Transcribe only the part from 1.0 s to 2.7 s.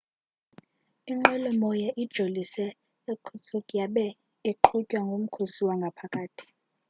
inqwelomoya ijolise